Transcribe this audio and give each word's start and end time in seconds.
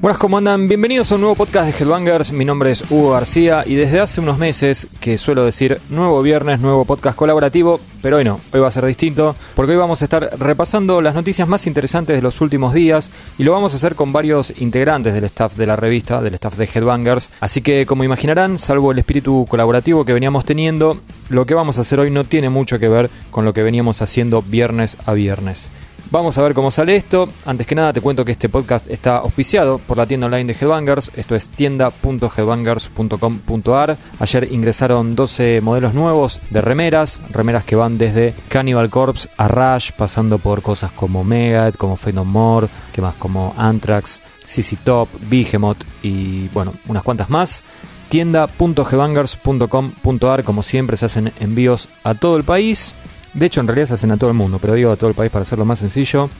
Buenas, 0.00 0.18
¿cómo 0.18 0.36
andan? 0.36 0.68
Bienvenidos 0.68 1.10
a 1.10 1.14
un 1.14 1.22
nuevo 1.22 1.34
podcast 1.34 1.66
de 1.66 1.82
Headbangers. 1.82 2.32
Mi 2.32 2.44
nombre 2.44 2.70
es 2.70 2.82
Hugo 2.90 3.12
García 3.12 3.64
y 3.64 3.74
desde 3.74 4.00
hace 4.00 4.20
unos 4.20 4.36
meses 4.36 4.86
que 5.00 5.16
suelo 5.16 5.44
decir 5.44 5.80
nuevo 5.88 6.20
viernes, 6.20 6.60
nuevo 6.60 6.84
podcast 6.84 7.16
colaborativo, 7.16 7.80
pero 8.02 8.18
hoy 8.18 8.24
no, 8.24 8.38
hoy 8.52 8.60
va 8.60 8.68
a 8.68 8.70
ser 8.70 8.84
distinto 8.84 9.34
porque 9.54 9.72
hoy 9.72 9.78
vamos 9.78 10.02
a 10.02 10.04
estar 10.04 10.38
repasando 10.38 11.00
las 11.00 11.14
noticias 11.14 11.48
más 11.48 11.66
interesantes 11.66 12.16
de 12.16 12.22
los 12.22 12.42
últimos 12.42 12.74
días 12.74 13.10
y 13.38 13.44
lo 13.44 13.52
vamos 13.52 13.72
a 13.72 13.76
hacer 13.76 13.94
con 13.94 14.12
varios 14.12 14.52
integrantes 14.58 15.14
del 15.14 15.24
staff 15.24 15.56
de 15.56 15.66
la 15.66 15.76
revista, 15.76 16.20
del 16.20 16.34
staff 16.34 16.58
de 16.58 16.68
Headbangers. 16.72 17.30
Así 17.40 17.62
que, 17.62 17.86
como 17.86 18.04
imaginarán, 18.04 18.58
salvo 18.58 18.92
el 18.92 18.98
espíritu 18.98 19.46
colaborativo 19.48 20.04
que 20.04 20.12
veníamos 20.12 20.44
teniendo, 20.44 20.98
lo 21.30 21.46
que 21.46 21.54
vamos 21.54 21.78
a 21.78 21.80
hacer 21.80 22.00
hoy 22.00 22.10
no 22.10 22.24
tiene 22.24 22.50
mucho 22.50 22.78
que 22.78 22.88
ver 22.88 23.10
con 23.30 23.46
lo 23.46 23.54
que 23.54 23.62
veníamos 23.62 24.02
haciendo 24.02 24.42
viernes 24.42 24.98
a 25.06 25.14
viernes. 25.14 25.70
Vamos 26.14 26.38
a 26.38 26.42
ver 26.42 26.54
cómo 26.54 26.70
sale 26.70 26.94
esto. 26.94 27.28
Antes 27.44 27.66
que 27.66 27.74
nada 27.74 27.92
te 27.92 28.00
cuento 28.00 28.24
que 28.24 28.30
este 28.30 28.48
podcast 28.48 28.88
está 28.88 29.16
auspiciado 29.16 29.78
por 29.78 29.96
la 29.96 30.06
tienda 30.06 30.28
online 30.28 30.44
de 30.44 30.52
Headbangers. 30.52 31.10
Esto 31.16 31.34
es 31.34 31.48
tienda.headbangers.com.ar. 31.48 33.96
Ayer 34.20 34.52
ingresaron 34.52 35.16
12 35.16 35.60
modelos 35.60 35.92
nuevos 35.92 36.38
de 36.50 36.60
remeras. 36.60 37.20
Remeras 37.30 37.64
que 37.64 37.74
van 37.74 37.98
desde 37.98 38.32
Cannibal 38.46 38.90
Corpse 38.90 39.28
a 39.36 39.48
Rush, 39.48 39.90
pasando 39.90 40.38
por 40.38 40.62
cosas 40.62 40.92
como 40.92 41.24
Megadeth, 41.24 41.76
como 41.76 41.96
Fate 41.96 42.22
More, 42.22 42.68
que 42.92 43.02
más 43.02 43.16
como 43.16 43.52
Anthrax, 43.58 44.22
CC 44.44 44.78
Top, 44.84 45.08
Behemoth 45.28 45.82
y 46.04 46.46
bueno, 46.50 46.74
unas 46.86 47.02
cuantas 47.02 47.28
más 47.28 47.64
tienda.headbangers.com.ar 48.08 50.44
como 50.44 50.62
siempre 50.62 50.96
se 50.96 51.06
hacen 51.06 51.32
envíos 51.40 51.88
a 52.04 52.14
todo 52.14 52.36
el 52.36 52.44
país 52.44 52.94
de 53.34 53.46
hecho, 53.46 53.60
en 53.60 53.66
realidad 53.66 53.88
se 53.88 53.94
hacen 53.94 54.12
a 54.12 54.16
todo 54.16 54.30
el 54.30 54.36
mundo, 54.36 54.58
pero 54.60 54.74
digo 54.74 54.92
a 54.92 54.96
todo 54.96 55.10
el 55.10 55.16
país 55.16 55.30
para 55.30 55.42
hacerlo 55.42 55.64
más 55.64 55.80
sencillo. 55.80 56.30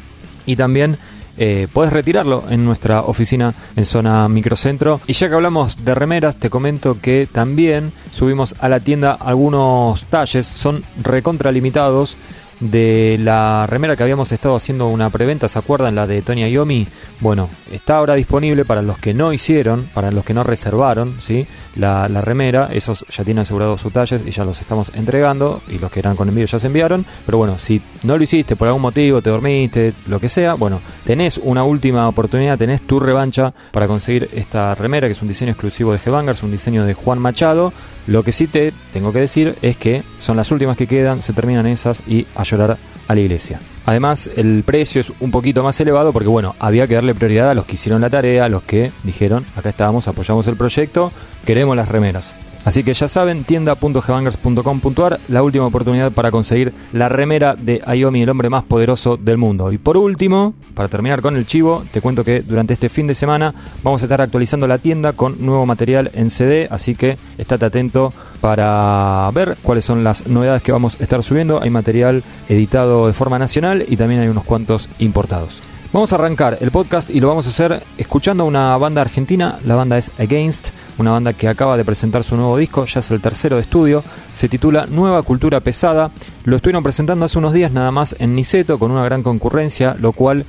Y 0.46 0.56
también 0.56 0.96
eh, 1.36 1.66
podés 1.72 1.92
retirarlo 1.92 2.44
en 2.48 2.64
nuestra 2.64 3.00
oficina 3.02 3.52
en 3.74 3.84
zona 3.84 4.28
microcentro. 4.28 5.00
Y 5.06 5.12
ya 5.14 5.28
que 5.28 5.34
hablamos 5.34 5.84
de 5.84 5.94
remeras, 5.94 6.36
te 6.36 6.50
comento 6.50 6.98
que 7.00 7.26
también 7.30 7.92
subimos 8.12 8.54
a 8.60 8.68
la 8.68 8.80
tienda 8.80 9.12
algunos 9.12 10.04
talles, 10.06 10.46
son 10.46 10.84
recontralimitados 11.02 12.16
de 12.60 13.18
la 13.20 13.66
remera 13.66 13.96
que 13.96 14.02
habíamos 14.02 14.32
estado 14.32 14.56
haciendo 14.56 14.88
una 14.88 15.10
preventa, 15.10 15.48
¿se 15.48 15.58
acuerdan? 15.58 15.94
La 15.94 16.06
de 16.06 16.22
Tony 16.22 16.50
Yomi. 16.50 16.86
Bueno, 17.20 17.50
está 17.72 17.96
ahora 17.96 18.14
disponible 18.14 18.64
para 18.64 18.82
los 18.82 18.98
que 18.98 19.14
no 19.14 19.32
hicieron, 19.32 19.88
para 19.94 20.10
los 20.10 20.24
que 20.24 20.34
no 20.34 20.44
reservaron, 20.44 21.20
¿sí? 21.20 21.46
La, 21.76 22.06
remera, 22.08 22.68
esos 22.72 23.04
ya 23.10 23.24
tienen 23.24 23.42
asegurado 23.42 23.76
sus 23.76 23.92
talles 23.92 24.22
y 24.26 24.30
ya 24.30 24.44
los 24.44 24.60
estamos 24.60 24.92
entregando 24.94 25.60
y 25.68 25.78
los 25.78 25.90
que 25.90 26.00
eran 26.00 26.16
con 26.16 26.28
envío 26.28 26.46
ya 26.46 26.60
se 26.60 26.68
enviaron. 26.68 27.04
Pero 27.26 27.38
bueno, 27.38 27.58
si 27.58 27.82
no 28.02 28.16
lo 28.16 28.22
hiciste 28.22 28.56
por 28.56 28.68
algún 28.68 28.82
motivo, 28.82 29.20
te 29.20 29.30
dormiste, 29.30 29.92
lo 30.06 30.20
que 30.20 30.28
sea, 30.28 30.54
bueno, 30.54 30.80
tenés 31.04 31.38
una 31.38 31.64
última 31.64 32.08
oportunidad, 32.08 32.58
tenés 32.58 32.86
tu 32.86 33.00
revancha 33.00 33.52
para 33.72 33.86
conseguir 33.86 34.30
esta 34.32 34.74
remera 34.74 35.08
que 35.08 35.12
es 35.12 35.22
un 35.22 35.28
diseño 35.28 35.52
exclusivo 35.52 35.92
de 35.92 35.98
G-Bangers, 35.98 36.42
un 36.42 36.50
diseño 36.50 36.84
de 36.84 36.94
Juan 36.94 37.18
Machado. 37.18 37.72
Lo 38.06 38.22
que 38.22 38.32
sí 38.32 38.46
te 38.46 38.72
tengo 38.92 39.12
que 39.12 39.20
decir 39.20 39.56
es 39.62 39.76
que 39.76 40.02
son 40.18 40.36
las 40.36 40.50
últimas 40.50 40.76
que 40.76 40.86
quedan, 40.86 41.22
se 41.22 41.32
terminan 41.32 41.66
esas 41.66 42.02
y 42.06 42.26
a 42.34 42.42
llorar 42.42 42.76
a 43.08 43.14
la 43.14 43.20
iglesia. 43.20 43.60
Además, 43.86 44.30
el 44.36 44.62
precio 44.64 45.00
es 45.00 45.12
un 45.20 45.30
poquito 45.30 45.62
más 45.62 45.78
elevado 45.80 46.12
porque, 46.12 46.28
bueno, 46.28 46.54
había 46.58 46.86
que 46.86 46.94
darle 46.94 47.14
prioridad 47.14 47.50
a 47.50 47.54
los 47.54 47.66
que 47.66 47.74
hicieron 47.74 48.00
la 48.00 48.10
tarea, 48.10 48.46
a 48.46 48.48
los 48.48 48.62
que 48.62 48.92
dijeron, 49.02 49.44
acá 49.56 49.70
estábamos, 49.70 50.08
apoyamos 50.08 50.46
el 50.46 50.56
proyecto, 50.56 51.12
queremos 51.44 51.76
las 51.76 51.88
remeras. 51.88 52.36
Así 52.64 52.82
que 52.82 52.94
ya 52.94 53.08
saben, 53.08 53.44
tienda.gbangers.com.ar, 53.44 55.20
la 55.28 55.42
última 55.42 55.66
oportunidad 55.66 56.12
para 56.12 56.30
conseguir 56.30 56.72
la 56.92 57.08
remera 57.08 57.54
de 57.54 57.82
Ayomi, 57.84 58.22
el 58.22 58.30
hombre 58.30 58.48
más 58.48 58.64
poderoso 58.64 59.16
del 59.16 59.36
mundo. 59.36 59.70
Y 59.70 59.78
por 59.78 59.96
último, 59.96 60.54
para 60.74 60.88
terminar 60.88 61.20
con 61.20 61.36
el 61.36 61.46
chivo, 61.46 61.84
te 61.90 62.00
cuento 62.00 62.24
que 62.24 62.40
durante 62.40 62.72
este 62.72 62.88
fin 62.88 63.06
de 63.06 63.14
semana 63.14 63.54
vamos 63.82 64.02
a 64.02 64.06
estar 64.06 64.20
actualizando 64.20 64.66
la 64.66 64.78
tienda 64.78 65.12
con 65.12 65.44
nuevo 65.44 65.66
material 65.66 66.10
en 66.14 66.30
CD, 66.30 66.68
así 66.70 66.94
que 66.94 67.18
estate 67.36 67.66
atento 67.66 68.12
para 68.40 69.30
ver 69.34 69.56
cuáles 69.62 69.84
son 69.84 70.02
las 70.02 70.26
novedades 70.26 70.62
que 70.62 70.72
vamos 70.72 70.96
a 70.98 71.02
estar 71.02 71.22
subiendo. 71.22 71.62
Hay 71.62 71.70
material 71.70 72.22
editado 72.48 73.06
de 73.06 73.12
forma 73.12 73.38
nacional 73.38 73.84
y 73.86 73.96
también 73.96 74.20
hay 74.22 74.28
unos 74.28 74.44
cuantos 74.44 74.88
importados. 74.98 75.60
Vamos 75.94 76.12
a 76.12 76.16
arrancar 76.16 76.58
el 76.60 76.72
podcast 76.72 77.08
y 77.08 77.20
lo 77.20 77.28
vamos 77.28 77.46
a 77.46 77.50
hacer 77.50 77.80
escuchando 77.98 78.42
a 78.42 78.46
una 78.48 78.76
banda 78.76 79.00
argentina. 79.00 79.60
La 79.64 79.76
banda 79.76 79.96
es 79.96 80.10
Against, 80.18 80.70
una 80.98 81.12
banda 81.12 81.34
que 81.34 81.46
acaba 81.46 81.76
de 81.76 81.84
presentar 81.84 82.24
su 82.24 82.34
nuevo 82.34 82.56
disco, 82.56 82.84
ya 82.84 82.98
es 82.98 83.12
el 83.12 83.20
tercero 83.20 83.54
de 83.54 83.62
estudio. 83.62 84.02
Se 84.32 84.48
titula 84.48 84.86
Nueva 84.90 85.22
Cultura 85.22 85.60
Pesada. 85.60 86.10
Lo 86.46 86.56
estuvieron 86.56 86.82
presentando 86.82 87.24
hace 87.26 87.38
unos 87.38 87.52
días 87.52 87.70
nada 87.70 87.92
más 87.92 88.16
en 88.18 88.34
Niceto 88.34 88.80
con 88.80 88.90
una 88.90 89.04
gran 89.04 89.22
concurrencia, 89.22 89.96
lo 90.00 90.10
cual 90.10 90.46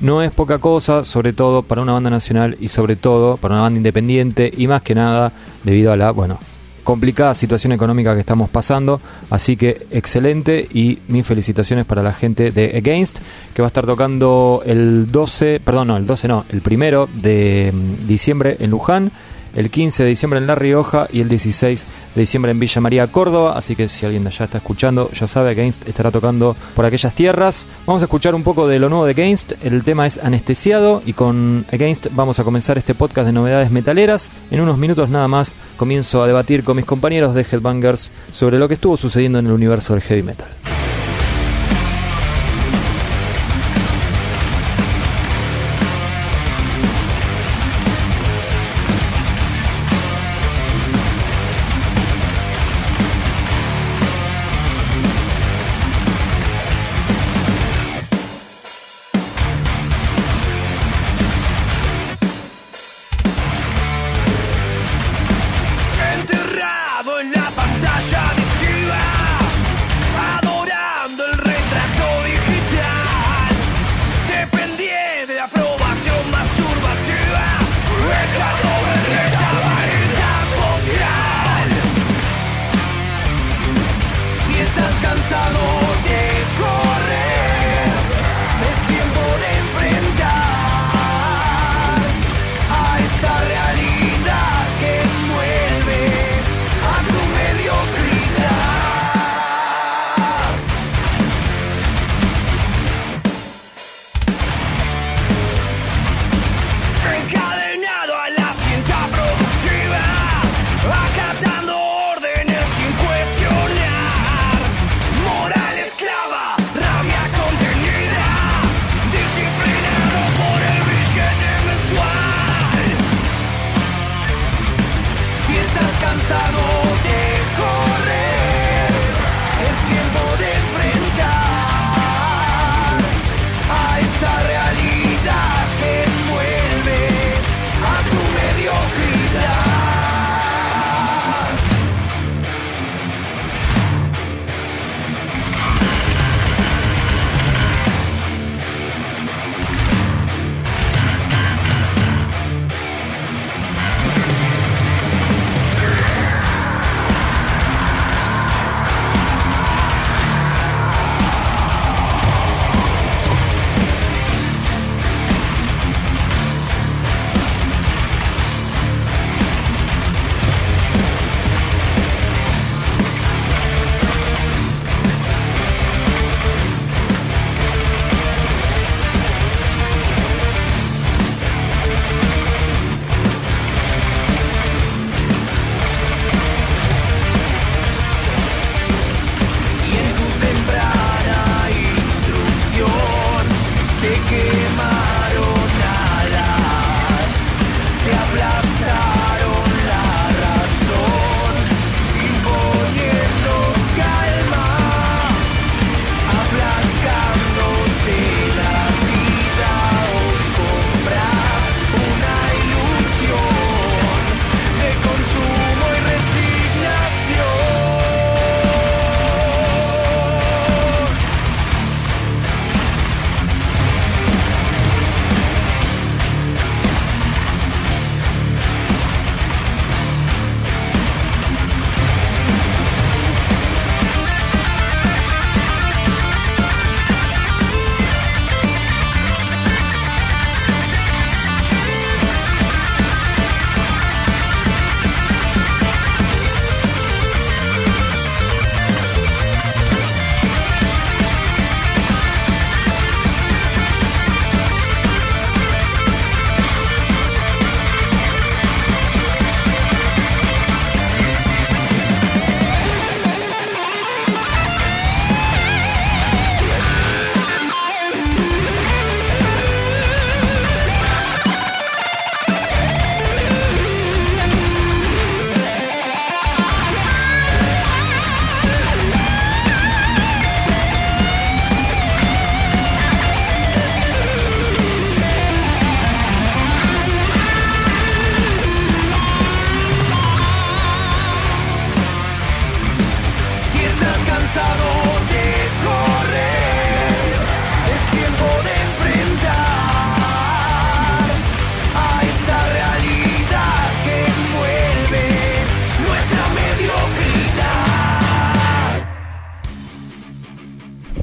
no 0.00 0.22
es 0.22 0.30
poca 0.30 0.58
cosa, 0.58 1.02
sobre 1.02 1.32
todo 1.32 1.64
para 1.64 1.82
una 1.82 1.94
banda 1.94 2.10
nacional 2.10 2.56
y 2.60 2.68
sobre 2.68 2.94
todo 2.94 3.36
para 3.36 3.54
una 3.54 3.62
banda 3.62 3.78
independiente 3.78 4.52
y 4.56 4.68
más 4.68 4.82
que 4.82 4.94
nada 4.94 5.32
debido 5.64 5.90
a 5.90 5.96
la, 5.96 6.12
bueno, 6.12 6.38
complicada 6.84 7.34
situación 7.34 7.72
económica 7.72 8.14
que 8.14 8.20
estamos 8.20 8.48
pasando. 8.48 9.00
Así 9.30 9.56
que 9.56 9.86
excelente 9.90 10.68
y 10.72 11.00
mis 11.08 11.26
felicitaciones 11.26 11.84
para 11.84 12.02
la 12.02 12.12
gente 12.12 12.52
de 12.52 12.76
Against, 12.76 13.18
que 13.54 13.62
va 13.62 13.66
a 13.66 13.68
estar 13.68 13.86
tocando 13.86 14.62
el 14.64 15.10
12, 15.10 15.60
perdón, 15.64 15.88
no, 15.88 15.96
el 15.96 16.06
12 16.06 16.28
no, 16.28 16.44
el 16.50 16.60
primero 16.60 17.08
de 17.12 17.72
mm, 17.72 18.06
diciembre 18.06 18.56
en 18.60 18.70
Luján 18.70 19.10
el 19.54 19.70
15 19.70 20.02
de 20.02 20.08
diciembre 20.08 20.38
en 20.38 20.46
La 20.46 20.54
Rioja 20.54 21.06
y 21.12 21.20
el 21.20 21.28
16 21.28 21.86
de 22.14 22.20
diciembre 22.20 22.50
en 22.50 22.58
Villa 22.58 22.80
María, 22.80 23.06
Córdoba. 23.06 23.54
Así 23.56 23.76
que 23.76 23.88
si 23.88 24.04
alguien 24.04 24.24
de 24.24 24.28
allá 24.28 24.46
está 24.46 24.58
escuchando, 24.58 25.10
ya 25.12 25.26
sabe, 25.26 25.50
Against 25.50 25.88
estará 25.88 26.10
tocando 26.10 26.56
por 26.74 26.84
aquellas 26.84 27.14
tierras. 27.14 27.66
Vamos 27.86 28.02
a 28.02 28.06
escuchar 28.06 28.34
un 28.34 28.42
poco 28.42 28.66
de 28.68 28.78
lo 28.78 28.88
nuevo 28.88 29.04
de 29.04 29.12
Against. 29.12 29.52
El 29.62 29.84
tema 29.84 30.06
es 30.06 30.18
Anestesiado 30.18 31.02
y 31.04 31.12
con 31.12 31.64
Against 31.72 32.08
vamos 32.12 32.38
a 32.38 32.44
comenzar 32.44 32.78
este 32.78 32.94
podcast 32.94 33.26
de 33.26 33.32
novedades 33.32 33.70
metaleras. 33.70 34.30
En 34.50 34.60
unos 34.60 34.78
minutos 34.78 35.08
nada 35.08 35.28
más 35.28 35.54
comienzo 35.76 36.22
a 36.22 36.26
debatir 36.26 36.64
con 36.64 36.76
mis 36.76 36.84
compañeros 36.84 37.34
de 37.34 37.42
Headbangers 37.42 38.10
sobre 38.32 38.58
lo 38.58 38.68
que 38.68 38.74
estuvo 38.74 38.96
sucediendo 38.96 39.38
en 39.38 39.46
el 39.46 39.52
universo 39.52 39.94
del 39.94 40.02
heavy 40.02 40.22
metal. 40.22 40.63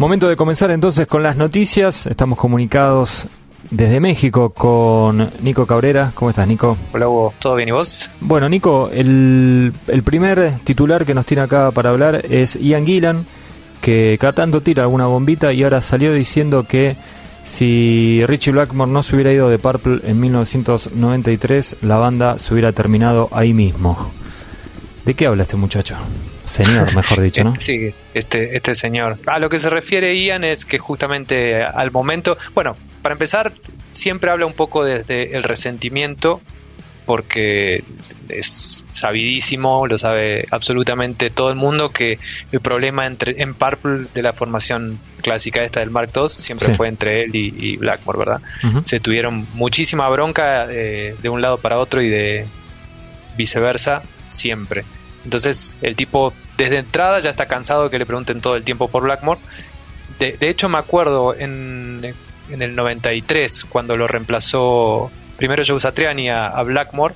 Momento 0.02 0.28
de 0.28 0.36
comenzar 0.36 0.72
entonces 0.72 1.06
con 1.06 1.22
las 1.22 1.38
noticias. 1.38 2.08
Estamos 2.08 2.36
comunicados 2.40 3.28
desde 3.70 4.00
México 4.00 4.50
con 4.50 5.30
Nico 5.44 5.68
Cabrera. 5.68 6.12
¿Cómo 6.16 6.32
estás, 6.32 6.48
Nico? 6.48 6.76
Hola, 6.92 7.08
Hugo. 7.08 7.36
¿Todo 7.38 7.56
bien 7.56 7.70
y 7.70 7.72
vos? 7.72 8.10
Bueno, 8.20 8.50
Nico, 8.50 8.90
el, 8.92 9.72
el 9.86 10.02
primer 10.02 10.58
titular 10.64 11.06
que 11.06 11.14
nos 11.14 11.28
tiene 11.28 11.44
acá 11.44 11.70
para 11.70 11.92
hablar 11.92 12.26
es 12.28 12.56
Ian 12.60 12.84
Gillan, 12.84 13.28
que 13.80 14.18
cada 14.20 14.34
tanto 14.34 14.62
tira 14.62 14.82
alguna 14.82 15.06
bombita 15.06 15.54
y 15.54 15.62
ahora 15.62 15.82
salió 15.82 16.12
diciendo 16.14 16.66
que 16.68 16.96
si 17.44 18.24
Richie 18.26 18.54
Blackmore 18.54 18.92
no 18.92 19.04
se 19.04 19.14
hubiera 19.14 19.32
ido 19.32 19.50
de 19.50 19.60
Purple 19.60 20.00
en 20.04 20.20
1993, 20.20 21.76
la 21.82 21.98
banda 21.98 22.40
se 22.40 22.52
hubiera 22.52 22.72
terminado 22.72 23.30
ahí 23.32 23.54
mismo. 23.54 24.12
¿De 25.06 25.14
qué 25.14 25.28
habla 25.28 25.44
este 25.44 25.58
muchacho? 25.58 25.96
Señor, 26.46 26.94
mejor 26.96 27.22
dicho, 27.22 27.44
¿no? 27.44 27.56
Sí, 27.60 27.94
este, 28.14 28.56
este 28.56 28.76
señor. 28.76 29.18
A 29.28 29.40
lo 29.40 29.50
que 29.50 29.60
se 29.60 29.70
refiere 29.70 30.18
Ian 30.18 30.44
es 30.44 30.66
que 30.66 30.80
justamente 30.80 31.64
al 31.64 31.92
momento, 31.92 32.38
bueno, 32.54 32.76
para 33.02 33.14
empezar, 33.14 33.54
siempre 33.86 34.32
habla 34.32 34.46
un 34.46 34.54
poco 34.54 34.84
desde 34.84 35.36
el 35.36 35.44
resentimiento, 35.44 36.42
porque 37.06 37.84
es 38.30 38.86
sabidísimo, 38.92 39.88
lo 39.88 39.98
sabe 39.98 40.46
absolutamente 40.52 41.30
todo 41.30 41.50
el 41.50 41.56
mundo, 41.56 41.90
que 41.90 42.20
el 42.52 42.60
problema 42.60 43.08
entre, 43.08 43.42
en 43.42 43.54
Purple 43.54 44.06
de 44.14 44.22
la 44.22 44.34
formación 44.34 45.00
clásica 45.22 45.64
esta 45.64 45.80
del 45.80 45.90
Mark 45.90 46.12
II 46.16 46.30
siempre 46.30 46.74
fue 46.74 46.88
entre 46.88 47.24
él 47.24 47.32
y, 47.36 47.78
Blackmore, 47.78 48.20
¿verdad? 48.20 48.42
Se 48.82 49.00
tuvieron 49.00 49.48
muchísima 49.54 50.08
bronca 50.10 50.68
eh, 50.70 51.16
de 51.22 51.30
un 51.30 51.42
lado 51.42 51.58
para 51.58 51.80
otro 51.80 52.02
y 52.02 52.10
de 52.10 52.46
viceversa, 53.36 54.04
siempre. 54.30 54.86
Entonces 55.24 55.78
el 55.82 55.96
tipo 55.96 56.34
desde 56.58 56.80
entrada 56.80 57.20
ya 57.20 57.30
está 57.30 57.46
cansado 57.46 57.86
de 57.86 57.90
que 57.90 58.00
le 58.00 58.06
pregunten 58.06 58.42
todo 58.42 58.56
el 58.56 58.64
tiempo 58.64 58.88
por 58.88 59.04
Blackmore. 59.04 59.40
De, 60.20 60.38
hecho 60.42 60.70
me 60.70 60.78
acuerdo 60.78 61.34
en, 61.36 62.14
en, 62.50 62.62
el 62.62 62.76
93 62.76 63.66
cuando 63.66 63.98
lo 63.98 64.08
reemplazó 64.08 65.10
primero 65.38 65.64
Joe 65.66 65.80
Satriani 65.80 66.30
a, 66.30 66.62
Blackmore. 66.64 67.16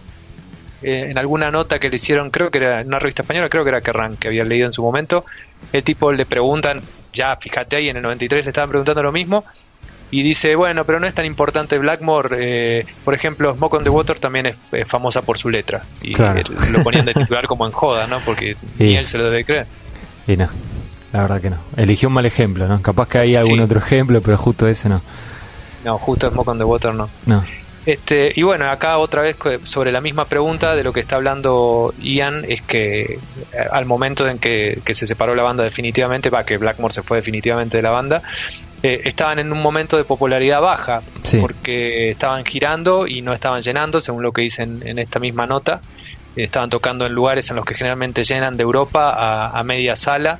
Eh, 0.81 1.07
en 1.09 1.17
alguna 1.17 1.51
nota 1.51 1.79
que 1.79 1.89
le 1.89 1.95
hicieron, 1.95 2.31
creo 2.31 2.51
que 2.51 2.57
era 2.57 2.81
en 2.81 2.87
una 2.87 2.99
revista 2.99 3.21
española, 3.21 3.49
creo 3.49 3.63
que 3.63 3.69
era 3.69 3.81
Kerrang, 3.81 4.17
que 4.17 4.27
había 4.27 4.43
leído 4.43 4.65
en 4.65 4.73
su 4.73 4.83
momento, 4.83 5.25
el 5.71 5.83
tipo 5.83 6.11
le 6.11 6.25
preguntan, 6.25 6.81
ya 7.13 7.35
fíjate 7.37 7.77
ahí, 7.77 7.89
en 7.89 7.97
el 7.97 8.03
93 8.03 8.45
le 8.45 8.49
estaban 8.49 8.69
preguntando 8.69 9.01
lo 9.01 9.11
mismo, 9.11 9.45
y 10.15 10.23
dice, 10.23 10.55
bueno, 10.55 10.85
pero 10.85 11.01
no 11.01 11.07
es 11.07 11.13
tan 11.13 11.25
importante 11.25 11.77
Blackmore. 11.77 12.37
Eh, 12.79 12.85
por 13.03 13.13
ejemplo, 13.13 13.53
Smoke 13.53 13.73
on 13.73 13.83
the 13.83 13.89
Water 13.89 14.17
también 14.17 14.45
es, 14.45 14.57
famosa 14.87 15.21
por 15.21 15.37
su 15.37 15.49
letra. 15.49 15.81
Y 16.01 16.15
lo 16.15 16.83
ponían 16.83 17.05
de 17.05 17.13
titular 17.13 17.45
como 17.47 17.65
en 17.65 17.73
joda, 17.73 18.07
¿no? 18.07 18.19
Porque 18.21 18.55
ni 18.79 18.95
él 18.95 19.05
se 19.05 19.17
lo 19.17 19.25
debe 19.25 19.43
creer. 19.43 19.67
Y 20.25 20.37
no, 20.37 20.47
la 21.11 21.21
verdad 21.23 21.41
que 21.41 21.49
no. 21.49 21.57
Eligió 21.75 22.07
un 22.07 22.13
mal 22.13 22.25
ejemplo, 22.25 22.65
¿no? 22.65 22.81
Capaz 22.81 23.09
que 23.09 23.17
hay 23.17 23.35
algún 23.35 23.59
otro 23.59 23.79
ejemplo, 23.79 24.21
pero 24.21 24.37
justo 24.37 24.69
ese 24.69 24.87
no. 24.87 25.01
No, 25.83 25.97
justo 25.97 26.31
Smoke 26.31 26.47
on 26.47 26.57
the 26.59 26.63
Water 26.63 26.95
no. 26.95 27.09
No. 27.25 27.43
Este, 27.85 28.31
y 28.35 28.41
bueno, 28.41 28.67
acá 28.69 28.97
otra 28.97 29.21
vez 29.21 29.35
sobre 29.63 29.91
la 29.91 30.01
misma 30.01 30.25
pregunta 30.25 30.75
de 30.75 30.83
lo 30.83 30.91
que 30.91 31.01
está 31.01 31.17
hablando 31.17 31.93
Ian, 32.01 32.43
es 32.47 32.61
que 32.63 33.01
eh, 33.03 33.19
al 33.71 33.85
momento 33.85 34.27
en 34.27 34.39
que, 34.39 34.81
se 34.91 35.05
separó 35.05 35.35
la 35.35 35.43
banda 35.43 35.63
definitivamente, 35.63 36.31
va, 36.31 36.45
que 36.45 36.57
Blackmore 36.57 36.93
se 36.93 37.03
fue 37.03 37.17
definitivamente 37.17 37.77
de 37.77 37.83
la 37.83 37.91
banda, 37.91 38.23
eh, 38.85 39.01
estaban 39.05 39.39
en 39.39 39.51
un 39.51 39.63
momento 39.63 39.97
de 39.97 40.03
popularidad 40.03 40.61
baja, 40.61 41.01
porque 41.41 42.11
estaban 42.11 42.45
girando 42.45 43.07
y 43.07 43.23
no 43.23 43.33
estaban 43.33 43.63
llenando, 43.63 43.99
según 43.99 44.21
lo 44.21 44.31
que 44.31 44.43
dicen 44.43 44.83
en 44.85 44.99
esta 44.99 45.19
misma 45.19 45.47
nota. 45.47 45.81
Estaban 46.35 46.69
tocando 46.69 47.07
en 47.07 47.13
lugares 47.13 47.49
en 47.49 47.55
los 47.55 47.65
que 47.65 47.73
generalmente 47.73 48.23
llenan 48.23 48.57
de 48.57 48.61
Europa 48.61 49.49
a, 49.57 49.63
media 49.63 49.95
sala. 49.95 50.39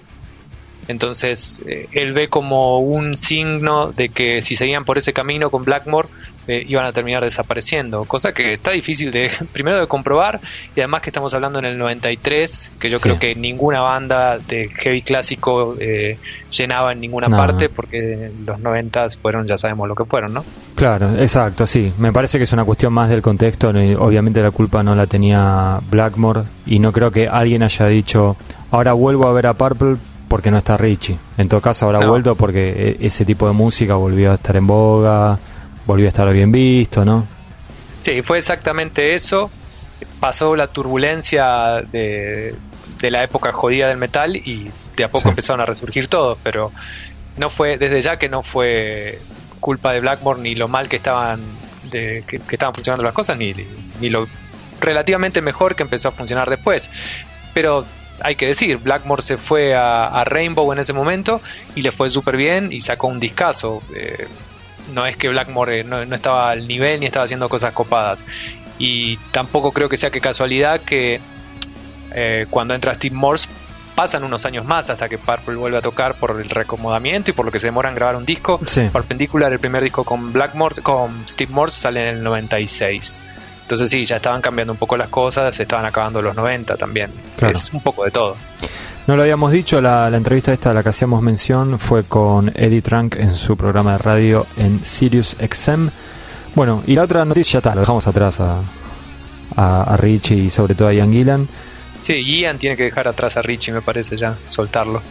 Entonces, 0.87 1.63
eh, 1.67 1.87
él 1.93 2.13
ve 2.13 2.27
como 2.27 2.77
un 2.81 3.17
signo 3.17 3.91
de 3.91 4.09
que 4.09 4.43
si 4.43 4.55
seguían 4.55 4.85
por 4.85 4.99
ese 4.99 5.11
camino 5.11 5.49
con 5.49 5.63
Blackmore, 5.63 6.07
eh, 6.47 6.63
iban 6.67 6.85
a 6.85 6.91
terminar 6.91 7.23
desapareciendo, 7.23 8.03
cosa 8.05 8.31
que 8.31 8.53
está 8.53 8.71
difícil 8.71 9.11
de 9.11 9.31
primero 9.53 9.79
de 9.79 9.87
comprobar 9.87 10.39
y 10.75 10.79
además 10.79 11.01
que 11.01 11.09
estamos 11.09 11.33
hablando 11.33 11.59
en 11.59 11.65
el 11.65 11.77
93, 11.77 12.73
que 12.79 12.89
yo 12.89 12.99
creo 12.99 13.17
que 13.17 13.35
ninguna 13.35 13.81
banda 13.81 14.37
de 14.37 14.69
heavy 14.69 15.01
clásico 15.01 15.75
eh, 15.79 16.17
llenaba 16.51 16.93
en 16.93 17.01
ninguna 17.01 17.29
parte 17.29 17.69
porque 17.69 18.31
los 18.45 18.59
90 18.59 19.07
fueron, 19.21 19.47
ya 19.47 19.57
sabemos 19.57 19.87
lo 19.87 19.95
que 19.95 20.05
fueron, 20.05 20.33
¿no? 20.33 20.45
Claro, 20.75 21.09
exacto, 21.19 21.65
sí. 21.65 21.91
Me 21.97 22.13
parece 22.13 22.37
que 22.37 22.43
es 22.43 22.53
una 22.53 22.63
cuestión 22.63 22.93
más 22.93 23.09
del 23.09 23.21
contexto, 23.21 23.69
obviamente 23.69 24.41
la 24.41 24.51
culpa 24.51 24.83
no 24.83 24.95
la 24.95 25.07
tenía 25.07 25.79
Blackmore 25.89 26.43
y 26.65 26.79
no 26.79 26.91
creo 26.91 27.11
que 27.11 27.27
alguien 27.27 27.63
haya 27.63 27.87
dicho, 27.87 28.35
ahora 28.71 28.93
vuelvo 28.93 29.27
a 29.27 29.33
ver 29.33 29.47
a 29.47 29.53
Purple 29.53 29.97
porque 30.27 30.51
no 30.51 30.57
está 30.57 30.77
Richie. 30.77 31.17
En 31.37 31.47
todo 31.47 31.61
caso 31.61 31.85
habrá 31.85 32.05
vuelto 32.05 32.35
porque 32.35 32.97
e, 33.01 33.05
ese 33.05 33.25
tipo 33.25 33.47
de 33.47 33.53
música 33.53 33.95
volvió 33.95 34.31
a 34.31 34.35
estar 34.35 34.55
en 34.55 34.67
boga 34.67 35.39
volvió 35.85 36.07
a 36.07 36.09
estar 36.09 36.31
bien 36.31 36.51
visto, 36.51 37.05
¿no? 37.05 37.27
Sí, 37.99 38.21
fue 38.21 38.37
exactamente 38.37 39.15
eso. 39.15 39.49
Pasó 40.19 40.55
la 40.55 40.67
turbulencia 40.67 41.81
de, 41.91 42.55
la 43.01 43.23
época 43.23 43.51
jodida 43.51 43.87
del 43.87 43.97
metal 43.97 44.35
y 44.35 44.69
de 44.95 45.03
a 45.03 45.09
poco 45.09 45.29
empezaron 45.29 45.61
a 45.61 45.65
resurgir 45.65 46.07
todos, 46.07 46.37
pero 46.43 46.71
no 47.37 47.49
fue, 47.49 47.77
desde 47.77 48.01
ya 48.01 48.17
que 48.17 48.29
no 48.29 48.41
fue 48.41 49.19
culpa 49.59 49.93
de 49.93 49.99
Blackmore 49.99 50.41
ni 50.41 50.55
lo 50.55 50.67
mal 50.67 50.89
que 50.89 50.95
estaban, 50.95 51.41
de, 51.91 52.23
que, 52.27 52.41
estaban 52.49 52.73
funcionando 52.73 53.03
las 53.03 53.13
cosas, 53.13 53.37
ni, 53.37 53.53
ni 53.99 54.09
lo 54.09 54.27
relativamente 54.79 55.41
mejor 55.41 55.75
que 55.75 55.83
empezó 55.83 56.09
a 56.09 56.11
funcionar 56.11 56.49
después. 56.49 56.91
Pero 57.53 57.85
hay 58.21 58.35
que 58.35 58.47
decir, 58.47 58.77
Blackmore 58.77 59.21
se 59.21 59.37
fue 59.37 59.75
a, 59.75 60.23
Rainbow 60.25 60.71
en 60.71 60.79
ese 60.79 60.93
momento 60.93 61.41
y 61.75 61.81
le 61.81 61.91
fue 61.91 62.09
súper 62.09 62.37
bien 62.37 62.71
y 62.71 62.81
sacó 62.81 63.07
un 63.07 63.19
discazo. 63.19 63.81
Eh, 63.95 64.27
no 64.93 65.05
es 65.05 65.17
que 65.17 65.29
Blackmore 65.29 65.83
no, 65.83 66.01
estaba 66.01 66.51
al 66.51 66.67
nivel 66.67 66.99
ni 66.99 67.05
estaba 67.05 67.25
haciendo 67.25 67.49
cosas 67.49 67.73
copadas. 67.73 68.25
Y 68.77 69.17
tampoco 69.31 69.71
creo 69.71 69.89
que 69.89 69.97
sea 69.97 70.11
que 70.11 70.19
casualidad 70.19 70.81
que 70.81 71.21
eh, 72.11 72.45
cuando 72.49 72.73
entra 72.73 72.93
Steve 72.93 73.15
Morse 73.15 73.49
pasan 73.95 74.23
unos 74.25 74.45
años 74.45 74.65
más 74.65 74.89
hasta 74.89 75.07
que 75.07 75.17
Purple 75.17 75.55
vuelve 75.55 75.77
a 75.77 75.81
tocar 75.81 76.15
por 76.15 76.31
el 76.31 76.49
recomodamiento 76.49 77.31
y 77.31 77.33
por 77.33 77.45
lo 77.45 77.51
que 77.51 77.59
se 77.59 77.67
demora 77.67 77.89
en 77.89 77.95
grabar 77.95 78.17
un 78.17 78.25
disco. 78.25 78.59
Perpendicular, 78.91 79.53
el 79.53 79.59
primer 79.59 79.81
disco 79.81 80.03
con 80.03 80.33
Blackmore, 80.33 80.81
con 80.81 81.27
Steve 81.27 81.51
Morse 81.53 81.79
sale 81.79 82.09
en 82.09 82.17
el 82.17 82.23
96. 82.23 83.21
Entonces 83.61 83.89
sí, 83.89 84.05
ya 84.05 84.17
estaban 84.17 84.41
cambiando 84.41 84.73
un 84.73 84.77
poco 84.77 84.95
las 84.95 85.07
cosas, 85.07 85.55
se 85.55 85.63
estaban 85.63 85.85
acabando 85.85 86.21
los 86.21 86.35
90 86.35 86.75
también. 86.77 87.11
Es 87.41 87.73
un 87.73 87.81
poco 87.81 88.03
de 88.03 88.11
todo. 88.11 88.37
No 89.07 89.15
lo 89.15 89.21
habíamos 89.21 89.51
dicho, 89.51 89.81
la, 89.81 90.07
entrevista 90.07 90.51
esta 90.51 90.71
a 90.71 90.73
la 90.73 90.81
que 90.81 90.89
hacíamos 90.89 91.21
mención 91.21 91.77
fue 91.77 92.05
con 92.05 92.51
Eddie 92.55 92.81
Trunk 92.81 93.17
en 93.17 93.35
su 93.35 93.55
programa 93.55 93.93
de 93.93 93.97
radio 93.99 94.47
en 94.57 94.83
Sirius 94.83 95.37
XM. 95.39 95.89
Bueno, 96.55 96.81
y 96.87 96.95
la 96.95 97.03
otra 97.03 97.23
noticia 97.23 97.53
ya 97.53 97.59
está, 97.59 97.75
lo 97.75 97.81
dejamos 97.81 98.07
atrás 98.07 98.39
a, 98.39 98.63
a, 99.55 99.95
Richie 99.97 100.45
y 100.45 100.49
sobre 100.49 100.73
todo 100.73 100.87
a 100.87 100.93
Ian 100.93 101.11
Gillan. 101.11 101.47
Sí, 101.99 102.15
Ian 102.15 102.57
tiene 102.57 102.75
que 102.75 102.83
dejar 102.83 103.07
atrás 103.07 103.37
a 103.37 103.43
Richie, 103.43 103.73
me 103.73 103.81
parece 103.83 104.17
ya, 104.17 104.37
soltarlo. 104.43 105.03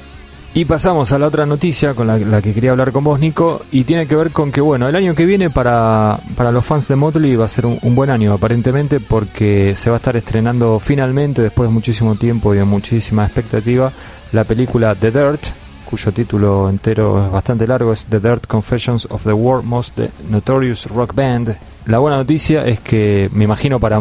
Y 0.56 0.66
pasamos 0.66 1.10
a 1.10 1.18
la 1.18 1.26
otra 1.26 1.46
noticia 1.46 1.94
con 1.94 2.06
la, 2.06 2.40
que 2.40 2.54
quería 2.54 2.70
hablar 2.70 2.92
con 2.92 3.02
vos, 3.02 3.18
Nico, 3.18 3.62
y 3.72 3.82
tiene 3.82 4.06
que 4.06 4.14
ver 4.14 4.30
con 4.30 4.52
que, 4.52 4.60
bueno, 4.60 4.86
el 4.86 4.94
año 4.94 5.16
que 5.16 5.26
viene 5.26 5.50
para, 5.50 6.20
para 6.36 6.52
los 6.52 6.64
fans 6.64 6.86
de 6.86 6.94
Motley 6.94 7.34
va 7.34 7.46
a 7.46 7.48
ser 7.48 7.66
un, 7.66 7.94
buen 7.96 8.08
año, 8.08 8.32
aparentemente, 8.32 9.00
porque 9.00 9.74
se 9.74 9.90
va 9.90 9.96
a 9.96 9.98
estar 9.98 10.16
estrenando 10.16 10.78
finalmente, 10.78 11.42
después 11.42 11.68
de 11.68 11.74
muchísimo 11.74 12.14
tiempo 12.14 12.54
y 12.54 12.58
de 12.58 12.64
muchísima 12.64 13.24
expectativa, 13.24 13.92
la 14.30 14.44
película 14.44 14.94
The 14.94 15.10
Dirt, 15.10 15.44
cuyo 15.90 16.12
título 16.12 16.70
entero 16.70 17.26
es 17.26 17.32
bastante 17.32 17.66
largo, 17.66 17.92
es 17.92 18.04
The 18.04 18.20
Dirt 18.20 18.46
Confessions 18.46 19.08
of 19.10 19.24
the 19.24 19.32
World 19.32 19.64
Most 19.64 19.98
Notorious 20.30 20.86
Rock 20.86 21.16
Band. 21.16 21.58
La 21.86 21.98
buena 21.98 22.16
noticia 22.16 22.64
es 22.64 22.78
que, 22.78 23.28
me 23.32 23.42
imagino 23.42 23.80
para 23.80 24.00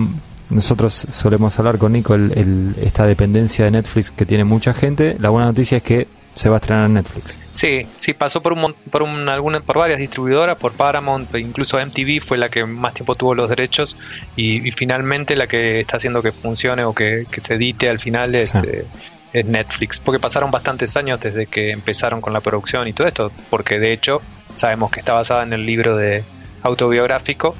nosotros 0.51 1.07
solemos 1.09 1.57
hablar 1.57 1.79
con 1.79 1.93
Nico 1.93 2.13
el, 2.13 2.75
esta 2.79 3.07
dependencia 3.07 3.65
de 3.65 3.71
Netflix 3.71 4.11
que 4.11 4.27
tiene 4.27 4.43
mucha 4.43 4.75
gente. 4.75 5.17
La 5.19 5.29
buena 5.29 5.47
noticia 5.47 5.77
es 5.77 5.83
que 5.83 6.07
se 6.33 6.49
va 6.49 6.55
a 6.55 6.59
estrenar 6.59 6.85
en 6.87 6.95
Netflix. 6.95 7.39
Sí, 7.53 7.87
sí, 7.97 8.13
pasó 8.13 8.41
por 8.41 8.53
un, 8.53 8.73
por 8.89 9.03
un, 9.03 9.29
alguna, 9.29 9.59
por 9.61 9.77
varias 9.77 9.99
distribuidoras, 9.99 10.57
por 10.57 10.73
Paramount, 10.73 11.33
incluso 11.35 11.77
MTV 11.79 12.21
fue 12.21 12.37
la 12.37 12.49
que 12.49 12.65
más 12.65 12.93
tiempo 12.93 13.15
tuvo 13.15 13.35
los 13.35 13.49
derechos 13.49 13.97
y, 14.35 14.71
finalmente 14.71 15.35
la 15.35 15.47
que 15.47 15.79
está 15.79 15.97
haciendo 15.97 16.21
que 16.21 16.31
funcione 16.31 16.83
o 16.83 16.93
que, 16.93 17.25
se 17.37 17.55
edite 17.55 17.89
al 17.89 17.99
final 17.99 18.35
es, 18.35 18.63
eh, 18.63 18.85
es 19.31 19.45
Netflix, 19.45 19.99
porque 19.99 20.19
pasaron 20.19 20.49
bastantes 20.49 20.97
años 20.97 21.19
desde 21.19 21.45
que 21.45 21.71
empezaron 21.71 22.21
con 22.21 22.33
la 22.33 22.41
producción 22.41 22.87
y 22.87 22.93
todo 22.93 23.07
esto, 23.07 23.31
porque 23.49 23.79
de 23.79 23.93
hecho 23.93 24.21
sabemos 24.55 24.91
que 24.91 24.99
está 24.99 25.13
basada 25.13 25.43
en 25.43 25.53
el 25.53 25.65
libro 25.65 25.95
de 25.95 26.23
autobiográfico 26.63 27.55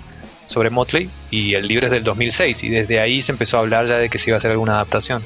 sobre 0.46 0.70
Motley 0.70 1.10
y 1.30 1.54
el 1.54 1.68
libro 1.68 1.86
es 1.86 1.92
del 1.92 2.04
2006 2.04 2.64
y 2.64 2.70
desde 2.70 3.00
ahí 3.00 3.22
se 3.22 3.32
empezó 3.32 3.58
a 3.58 3.62
hablar 3.62 3.88
ya 3.88 3.98
de 3.98 4.10
que 4.10 4.18
se 4.18 4.30
iba 4.30 4.36
a 4.36 4.38
hacer 4.38 4.52
alguna 4.52 4.74
adaptación. 4.74 5.24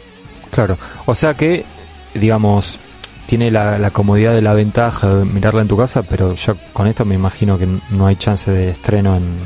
Claro, 0.51 0.77
o 1.05 1.15
sea 1.15 1.33
que 1.33 1.65
digamos 2.13 2.79
tiene 3.27 3.51
la, 3.51 3.91
comodidad 3.91 4.33
de 4.33 4.41
la 4.41 4.53
ventaja 4.53 5.13
de 5.13 5.25
mirarla 5.25 5.61
en 5.61 5.67
tu 5.67 5.77
casa, 5.77 6.01
pero 6.03 6.33
ya 6.33 6.55
con 6.73 6.87
esto 6.87 7.05
me 7.05 7.13
imagino 7.13 7.57
que 7.59 7.67
no 7.89 8.07
hay 8.07 8.15
chance 8.15 8.49
de 8.49 8.71
estreno 8.71 9.15
en, 9.15 9.37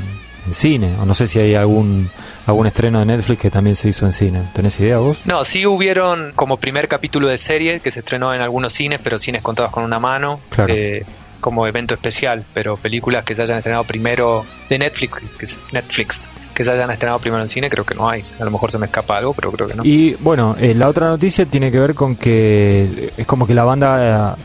cine, 0.50 0.96
o 1.00 1.06
no 1.06 1.14
sé 1.14 1.28
si 1.28 1.38
hay 1.38 1.54
algún 1.54 2.10
algún 2.46 2.66
estreno 2.66 2.98
de 2.98 3.06
Netflix 3.06 3.40
que 3.42 3.50
también 3.50 3.76
se 3.76 3.88
hizo 3.88 4.06
en 4.06 4.12
cine. 4.12 4.42
¿Tenés 4.52 4.80
idea 4.80 4.98
vos? 4.98 5.18
No, 5.24 5.44
sí 5.44 5.64
hubieron 5.66 6.32
como 6.34 6.56
primer 6.56 6.88
capítulo 6.88 7.28
de 7.28 7.38
serie 7.38 7.78
que 7.78 7.92
se 7.92 8.00
estrenó 8.00 8.34
en 8.34 8.40
algunos 8.40 8.72
cines, 8.72 8.98
pero 9.02 9.18
cines 9.18 9.40
contados 9.40 9.70
con 9.70 9.84
una 9.84 10.00
mano. 10.00 10.40
Claro. 10.50 10.74
eh, 10.74 11.04
como 11.42 11.66
evento 11.66 11.94
especial, 11.94 12.46
pero 12.54 12.76
películas 12.76 13.24
que 13.24 13.34
se 13.34 13.42
hayan 13.42 13.58
estrenado 13.58 13.84
primero 13.84 14.46
de 14.70 14.78
Netflix, 14.78 15.60
Netflix, 15.72 16.30
que 16.54 16.64
se 16.64 16.70
hayan 16.72 16.90
estrenado 16.90 17.18
primero 17.18 17.42
en 17.42 17.48
cine, 17.48 17.68
creo 17.70 17.84
que 17.84 17.94
no 17.94 18.08
hay. 18.08 18.22
A 18.40 18.44
lo 18.44 18.50
mejor 18.50 18.70
se 18.70 18.78
me 18.78 18.86
escapa 18.86 19.16
algo, 19.18 19.32
pero 19.34 19.50
creo 19.52 19.68
que 19.68 19.74
no. 19.74 19.84
Y 19.84 20.14
bueno, 20.20 20.56
eh, 20.60 20.74
la 20.74 20.88
otra 20.88 21.08
noticia 21.08 21.46
tiene 21.46 21.70
que 21.70 21.78
ver 21.80 21.94
con 21.94 22.16
que 22.16 23.12
es 23.16 23.26
como 23.26 23.46
que 23.46 23.54
la 23.54 23.64
banda 23.64 24.36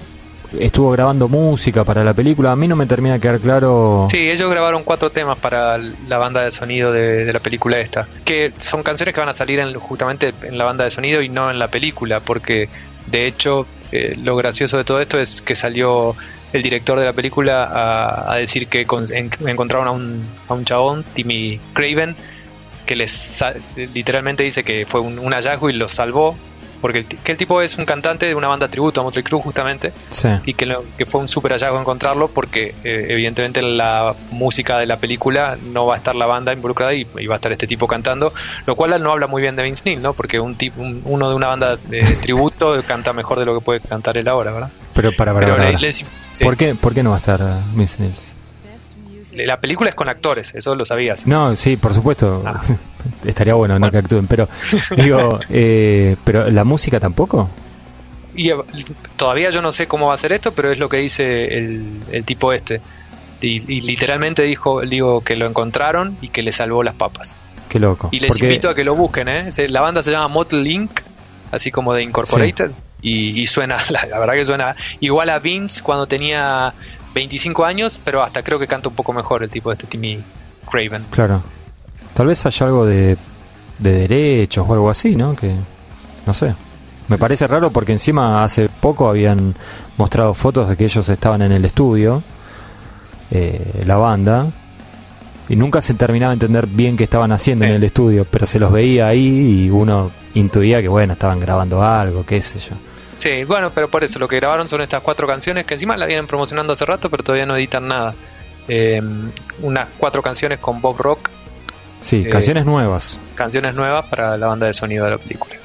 eh, 0.53 0.65
estuvo 0.65 0.91
grabando 0.91 1.27
música 1.27 1.83
para 1.83 2.03
la 2.03 2.13
película. 2.13 2.51
A 2.51 2.55
mí 2.55 2.67
no 2.67 2.75
me 2.77 2.85
termina 2.85 3.15
de 3.15 3.19
quedar 3.19 3.39
claro. 3.39 4.05
Sí, 4.09 4.17
ellos 4.19 4.49
grabaron 4.49 4.83
cuatro 4.83 5.09
temas 5.09 5.37
para 5.37 5.77
la 5.77 6.17
banda 6.17 6.43
de 6.43 6.51
sonido 6.51 6.91
de, 6.93 7.25
de 7.25 7.33
la 7.33 7.39
película 7.39 7.77
esta, 7.79 8.07
que 8.23 8.53
son 8.55 8.83
canciones 8.83 9.13
que 9.13 9.19
van 9.19 9.29
a 9.29 9.33
salir 9.33 9.59
en- 9.59 9.73
justamente 9.77 10.33
en 10.43 10.57
la 10.57 10.63
banda 10.63 10.85
de 10.85 10.91
sonido 10.91 11.21
y 11.21 11.29
no 11.29 11.51
en 11.51 11.59
la 11.59 11.67
película, 11.69 12.19
porque 12.21 12.69
de 13.07 13.27
hecho 13.27 13.65
eh, 13.91 14.15
lo 14.21 14.35
gracioso 14.35 14.77
de 14.77 14.83
todo 14.85 14.99
esto 15.01 15.19
es 15.19 15.41
que 15.41 15.55
salió 15.55 16.15
el 16.53 16.63
director 16.63 16.99
de 16.99 17.05
la 17.05 17.13
película 17.13 17.63
a, 17.65 18.33
a 18.33 18.37
decir 18.37 18.67
que 18.67 18.85
con- 18.85 19.05
en- 19.13 19.29
encontraron 19.45 19.87
a 19.87 19.91
un, 19.91 20.25
a 20.47 20.53
un 20.53 20.65
chabón, 20.65 21.03
Timmy 21.13 21.59
Craven, 21.73 22.15
que 22.85 22.95
les 22.95 23.43
literalmente 23.93 24.43
dice 24.43 24.63
que 24.63 24.85
fue 24.85 25.01
un, 25.01 25.19
un 25.19 25.33
hallazgo 25.33 25.69
y 25.69 25.73
lo 25.73 25.87
salvó, 25.89 26.37
porque 26.81 26.99
el, 26.99 27.05
que 27.07 27.31
el 27.31 27.37
tipo 27.37 27.61
es 27.61 27.77
un 27.77 27.85
cantante 27.85 28.25
de 28.25 28.35
una 28.35 28.47
banda 28.47 28.67
tributo 28.67 29.01
a 29.01 29.03
Motley 29.03 29.23
Crue 29.23 29.41
justamente, 29.41 29.93
Sí. 30.09 30.29
y 30.45 30.53
que, 30.53 30.65
lo- 30.65 30.83
que 30.97 31.05
fue 31.05 31.21
un 31.21 31.27
súper 31.27 31.51
hallazgo 31.53 31.79
encontrarlo 31.79 32.27
porque 32.29 32.73
eh, 32.83 33.07
evidentemente 33.09 33.59
en 33.59 33.77
la 33.77 34.13
música 34.31 34.79
de 34.79 34.85
la 34.85 34.97
película 34.97 35.57
no 35.73 35.85
va 35.85 35.95
a 35.95 35.97
estar 35.97 36.15
la 36.15 36.25
banda 36.25 36.53
involucrada 36.53 36.93
y, 36.93 37.07
y 37.17 37.27
va 37.27 37.35
a 37.35 37.37
estar 37.37 37.51
este 37.51 37.67
tipo 37.67 37.87
cantando, 37.87 38.33
lo 38.65 38.75
cual 38.75 39.01
no 39.01 39.11
habla 39.11 39.27
muy 39.27 39.41
bien 39.41 39.55
de 39.55 39.63
Vince 39.63 39.83
Neil, 39.85 40.01
¿no? 40.01 40.13
Porque 40.13 40.39
un 40.39 40.55
tipo, 40.55 40.81
un- 40.81 41.01
uno 41.05 41.29
de 41.29 41.35
una 41.35 41.47
banda 41.47 41.77
de 41.87 42.01
tributo 42.21 42.81
canta 42.87 43.13
mejor 43.13 43.39
de 43.39 43.45
lo 43.45 43.55
que 43.57 43.61
puede 43.63 43.79
cantar 43.81 44.17
él 44.17 44.27
ahora, 44.27 44.51
¿verdad? 44.51 44.71
Pero 44.93 45.11
para, 45.11 45.33
para, 45.33 45.45
Pero 45.45 45.57
para, 45.57 45.69
le- 45.69 45.73
para. 45.75 45.81
le- 45.87 45.93
sí, 45.93 46.05
¿Por, 46.43 46.57
qué, 46.57 46.73
¿Por 46.75 46.93
qué 46.93 47.03
no 47.03 47.11
va 47.11 47.17
a 47.17 47.19
estar 47.19 47.39
eh, 47.41 47.45
Vince 47.73 48.01
Neil? 48.01 48.15
La 49.45 49.59
película 49.59 49.89
es 49.89 49.95
con 49.95 50.09
actores, 50.09 50.53
eso 50.55 50.75
lo 50.75 50.85
sabías. 50.85 51.27
No, 51.27 51.55
sí, 51.55 51.77
por 51.77 51.93
supuesto. 51.93 52.43
Ah. 52.45 52.61
Estaría 53.25 53.53
bueno, 53.53 53.79
no 53.79 53.91
que 53.91 53.97
actúen, 53.97 54.27
pero 54.27 54.49
digo, 54.95 55.39
eh, 55.49 56.15
pero 56.23 56.49
la 56.49 56.63
música 56.63 56.99
tampoco. 56.99 57.49
Y 58.35 58.51
eh, 58.51 58.55
todavía 59.15 59.49
yo 59.49 59.61
no 59.61 59.71
sé 59.71 59.87
cómo 59.87 60.07
va 60.07 60.13
a 60.13 60.17
ser 60.17 60.31
esto, 60.31 60.51
pero 60.51 60.71
es 60.71 60.79
lo 60.79 60.89
que 60.89 60.97
dice 60.97 61.57
el, 61.57 62.01
el 62.11 62.23
tipo 62.23 62.53
este. 62.53 62.81
Y, 63.41 63.71
y 63.71 63.81
literalmente 63.81 64.43
dijo, 64.43 64.81
digo 64.81 65.21
que 65.21 65.35
lo 65.35 65.45
encontraron 65.45 66.17
y 66.21 66.29
que 66.29 66.41
le 66.41 66.51
salvó 66.51 66.83
las 66.83 66.95
papas. 66.95 67.35
Qué 67.69 67.79
loco. 67.79 68.09
Y 68.11 68.19
les 68.19 68.31
Porque 68.31 68.45
invito 68.45 68.69
a 68.69 68.75
que 68.75 68.83
lo 68.83 68.95
busquen, 68.95 69.27
¿eh? 69.27 69.49
La 69.69 69.81
banda 69.81 70.01
se 70.01 70.11
llama 70.11 70.27
Motley 70.27 70.73
Inc., 70.73 70.91
así 71.51 71.71
como 71.71 71.93
de 71.93 72.03
Incorporated, 72.03 72.71
y, 73.01 73.39
y 73.39 73.47
suena, 73.47 73.77
la, 73.89 74.05
la 74.09 74.19
verdad 74.19 74.33
que 74.33 74.45
suena 74.45 74.75
igual 74.99 75.29
a 75.29 75.39
Vince 75.39 75.81
cuando 75.81 76.07
tenía 76.07 76.73
25 77.17 77.65
años, 77.65 77.99
pero 78.03 78.21
hasta 78.21 78.43
creo 78.43 78.59
que 78.59 78.67
canta 78.67 78.89
un 78.89 78.95
poco 78.95 79.11
mejor 79.11 79.41
el 79.41 79.49
tipo 79.49 79.69
de 79.69 79.73
este 79.73 79.87
Timmy 79.87 80.23
Craven. 80.69 81.05
Claro. 81.09 81.41
Tal 82.13 82.27
vez 82.27 82.45
haya 82.45 82.67
algo 82.67 82.85
de, 82.85 83.17
de 83.79 83.91
derechos 83.91 84.63
o 84.69 84.73
algo 84.73 84.87
así, 84.87 85.15
¿no? 85.15 85.35
Que 85.35 85.51
no 86.27 86.33
sé. 86.35 86.53
Me 87.07 87.17
parece 87.17 87.47
raro 87.47 87.71
porque 87.71 87.93
encima 87.93 88.43
hace 88.43 88.69
poco 88.69 89.09
habían 89.09 89.55
mostrado 89.97 90.35
fotos 90.35 90.69
de 90.69 90.77
que 90.77 90.85
ellos 90.85 91.09
estaban 91.09 91.41
en 91.41 91.53
el 91.53 91.65
estudio, 91.65 92.21
eh, 93.31 93.83
la 93.87 93.95
banda, 93.95 94.51
y 95.49 95.55
nunca 95.55 95.81
se 95.81 95.95
terminaba 95.95 96.31
de 96.31 96.35
entender 96.35 96.67
bien 96.67 96.95
qué 96.95 97.05
estaban 97.05 97.31
haciendo 97.31 97.65
en 97.65 97.71
el 97.71 97.83
estudio, 97.83 98.27
pero 98.29 98.45
se 98.45 98.59
los 98.59 98.71
veía 98.71 99.07
ahí 99.07 99.63
y 99.65 99.69
uno 99.71 100.11
intuía 100.35 100.83
que, 100.83 100.87
bueno, 100.87 101.13
estaban 101.13 101.39
grabando 101.39 101.81
algo, 101.81 102.23
qué 102.27 102.41
sé 102.43 102.59
yo. 102.59 102.75
Sí, 103.17 103.43
bueno, 103.45 103.71
pero 103.73 103.89
por 103.89 104.03
eso 104.03 104.19
lo 104.19 104.27
que 104.27 104.37
grabaron 104.37 104.67
son 104.67 104.81
estas 104.81 105.01
cuatro 105.01 105.25
canciones 105.27 105.65
que 105.65 105.73
encima 105.73 105.97
la 105.97 106.05
vienen 106.05 106.27
promocionando 106.27 106.73
hace 106.73 106.85
rato, 106.85 107.09
pero 107.09 107.23
todavía 107.23 107.45
no 107.45 107.55
editan 107.57 107.87
nada. 107.87 108.13
Eh, 108.67 109.01
unas 109.61 109.87
cuatro 109.97 110.21
canciones 110.21 110.59
con 110.59 110.81
Bob 110.81 110.97
Rock, 110.99 111.29
Sí, 111.99 112.23
Eh, 112.25 112.29
canciones 112.29 112.63
nuevas. 112.65 113.19
canciones 113.33 113.73
nuevas 113.73 114.05
para 114.05 114.37
la 114.37 114.45
banda 114.47 114.67
de 114.67 114.73
sonido 114.75 115.05
de 115.05 115.11
la 115.11 115.17
película. 115.17 115.55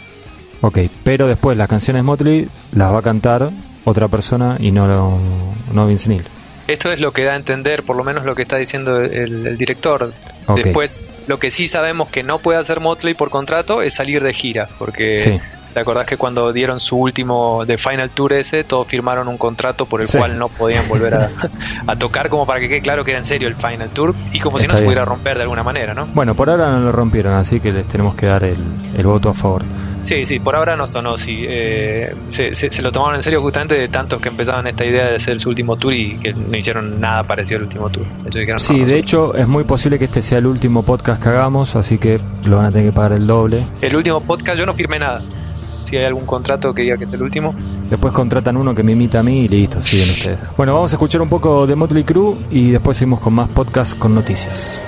Ok, 0.62 0.78
pero 1.04 1.26
después 1.26 1.58
las 1.58 1.68
canciones 1.68 2.02
Motley 2.04 2.48
las 2.74 2.90
va 2.92 3.00
a 3.00 3.02
cantar 3.02 3.50
otra 3.84 4.08
persona 4.08 4.56
y 4.58 4.70
no, 4.70 5.18
no 5.72 5.86
Vince 5.86 6.08
Neil. 6.08 6.24
Esto 6.68 6.90
es 6.90 7.00
lo 7.00 7.12
que 7.12 7.24
da 7.24 7.32
a 7.32 7.36
entender, 7.36 7.82
por 7.82 7.96
lo 7.96 8.04
menos 8.04 8.24
lo 8.24 8.34
que 8.34 8.42
está 8.42 8.56
diciendo 8.56 9.00
el, 9.02 9.46
el 9.46 9.58
director. 9.58 10.12
Ok. 10.46 10.56
Después, 10.62 11.10
lo 11.26 11.38
que 11.38 11.50
sí 11.50 11.66
sabemos 11.66 12.08
que 12.08 12.22
no 12.22 12.38
puede 12.38 12.58
hacer 12.58 12.80
Motley 12.80 13.12
por 13.12 13.28
contrato 13.28 13.82
es 13.82 13.92
salir 13.94 14.22
de 14.22 14.32
gira, 14.32 14.68
porque 14.78 15.18
Sí. 15.18 15.40
Te 15.72 15.80
acordás 15.80 16.06
que 16.06 16.16
cuando 16.16 16.52
dieron 16.52 16.78
su 16.80 16.96
último 16.96 17.64
The 17.66 17.78
Final 17.78 18.10
Tour 18.10 18.32
ese, 18.34 18.64
todos 18.64 18.86
firmaron 18.86 19.28
un 19.28 19.38
contrato 19.38 19.86
por 19.86 20.00
el 20.00 20.08
Sí. 20.08 20.18
cual 20.18 20.38
no 20.38 20.48
podían 20.48 20.86
volver 20.88 21.14
a, 21.14 21.30
a 21.86 21.96
tocar, 21.96 22.28
como 22.28 22.46
para 22.46 22.60
que 22.60 22.68
quede 22.68 22.80
claro 22.82 23.04
que 23.04 23.12
era 23.12 23.18
en 23.18 23.24
serio 23.24 23.48
el 23.48 23.54
Final 23.56 23.90
Tour 23.90 24.14
y 24.32 24.40
como 24.40 24.58
si 24.58 24.66
no 24.66 24.74
se 24.74 24.82
pudiera 24.82 25.04
romper 25.04 25.36
de 25.36 25.42
alguna 25.42 25.62
manera, 25.62 25.94
¿no? 25.94 26.06
Bueno, 26.14 26.34
por 26.34 26.50
ahora 26.50 26.70
no 26.70 26.80
lo 26.80 26.92
rompieron, 26.92 27.34
así 27.34 27.60
que 27.60 27.72
les 27.72 27.86
tenemos 27.88 28.14
que 28.14 28.26
dar 28.26 28.44
el, 28.44 28.58
el 28.96 29.06
voto 29.06 29.30
a 29.30 29.34
favor. 29.34 29.62
Sí, 30.02 30.26
sí, 30.26 30.40
por 30.40 30.56
ahora 30.56 30.74
no 30.76 30.88
sonó, 30.88 31.16
sí. 31.16 31.44
eh, 31.46 32.12
se, 32.26 32.54
se- 32.56 32.72
se 32.72 32.82
lo 32.82 32.90
tomaron 32.90 33.14
en 33.16 33.22
serio 33.22 33.40
justamente 33.40 33.76
de 33.76 33.86
tantos 33.88 34.20
que 34.20 34.30
empezaban 34.30 34.66
esta 34.66 34.84
idea 34.84 35.08
de 35.10 35.14
hacer 35.16 35.38
su 35.38 35.48
último 35.50 35.76
tour 35.76 35.94
y 35.94 36.18
que 36.18 36.32
no 36.32 36.58
hicieron 36.58 37.00
nada 37.00 37.22
parecido 37.24 37.58
al 37.58 37.64
último 37.64 37.88
tour. 37.88 38.04
Dijeron, 38.24 38.58
Sí, 38.58 38.80
no, 38.80 38.86
de 38.86 38.98
hecho 38.98 39.34
es 39.36 39.46
muy 39.46 39.62
posible 39.62 40.00
que 40.00 40.06
este 40.06 40.20
sea 40.20 40.38
el 40.38 40.46
último 40.46 40.82
podcast 40.84 41.22
que 41.22 41.28
hagamos, 41.28 41.76
así 41.76 41.98
que 41.98 42.20
lo 42.44 42.56
van 42.56 42.66
a 42.66 42.70
tener 42.72 42.86
que 42.90 42.92
pagar 42.92 43.12
el 43.12 43.28
doble. 43.28 43.64
El 43.80 43.94
último 43.94 44.20
podcast 44.22 44.58
yo 44.58 44.66
no 44.66 44.74
firmé 44.74 44.98
nada. 44.98 45.22
Si 45.82 45.96
hay 45.96 46.04
algún 46.04 46.26
contrato 46.26 46.72
que 46.72 46.82
diga 46.82 46.96
que 46.96 47.04
es 47.04 47.12
el 47.12 47.22
último. 47.22 47.54
Después 47.90 48.12
contratan 48.12 48.56
uno 48.56 48.74
que 48.74 48.82
me 48.82 48.92
imita 48.92 49.20
a 49.20 49.22
mí 49.22 49.40
y 49.40 49.48
listo, 49.48 49.82
siguen 49.82 50.10
ustedes. 50.10 50.56
Bueno, 50.56 50.74
vamos 50.74 50.92
a 50.92 50.96
escuchar 50.96 51.20
un 51.20 51.28
poco 51.28 51.66
de 51.66 51.74
Motley 51.74 52.04
Crue 52.04 52.36
y 52.50 52.70
después 52.70 52.96
seguimos 52.96 53.20
con 53.20 53.34
más 53.34 53.48
podcast 53.48 53.98
con 53.98 54.14
noticias. 54.14 54.80